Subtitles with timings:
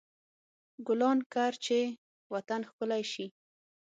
[0.87, 1.79] ګلان کر، چې
[2.33, 3.27] وطن ښکلی شي.